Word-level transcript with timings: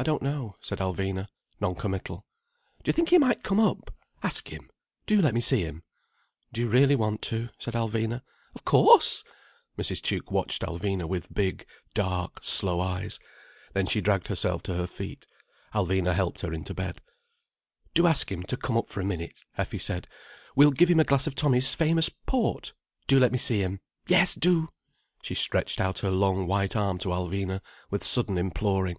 "I 0.00 0.04
don't 0.04 0.22
know," 0.22 0.54
said 0.60 0.78
Alvina, 0.78 1.26
non 1.58 1.74
committal. 1.74 2.24
"Do 2.84 2.88
you 2.88 2.92
think 2.92 3.08
he 3.08 3.18
might 3.18 3.42
come 3.42 3.58
up? 3.58 3.92
Ask 4.22 4.46
him. 4.46 4.70
Do 5.08 5.20
let 5.20 5.34
me 5.34 5.40
see 5.40 5.62
him." 5.62 5.82
"Do 6.52 6.60
you 6.60 6.68
really 6.68 6.94
want 6.94 7.20
to?" 7.22 7.48
said 7.58 7.74
Alvina. 7.74 8.22
"Of 8.54 8.64
course—" 8.64 9.24
Mrs. 9.76 10.00
Tuke 10.00 10.30
watched 10.30 10.62
Alvina 10.62 11.08
with 11.08 11.34
big, 11.34 11.66
dark, 11.94 12.44
slow 12.44 12.80
eyes. 12.80 13.18
Then 13.72 13.86
she 13.86 14.00
dragged 14.00 14.28
herself 14.28 14.62
to 14.64 14.74
her 14.74 14.86
feet. 14.86 15.26
Alvina 15.74 16.14
helped 16.14 16.42
her 16.42 16.52
into 16.52 16.74
bed. 16.74 17.00
"Do 17.92 18.06
ask 18.06 18.30
him 18.30 18.44
to 18.44 18.56
come 18.56 18.76
up 18.76 18.88
for 18.90 19.00
a 19.00 19.04
minute," 19.04 19.40
Effie 19.56 19.78
said. 19.78 20.06
"We'll 20.54 20.70
give 20.70 20.88
him 20.90 21.00
a 21.00 21.04
glass 21.04 21.26
of 21.26 21.34
Tommy's 21.34 21.74
famous 21.74 22.08
port. 22.08 22.72
Do 23.08 23.18
let 23.18 23.32
me 23.32 23.38
see 23.38 23.60
him. 23.64 23.80
Yes 24.06 24.36
do!" 24.36 24.68
She 25.24 25.34
stretched 25.34 25.80
out 25.80 25.98
her 25.98 26.10
long 26.12 26.46
white 26.46 26.76
arm 26.76 26.98
to 26.98 27.08
Alvina, 27.08 27.62
with 27.90 28.04
sudden 28.04 28.38
imploring. 28.38 28.96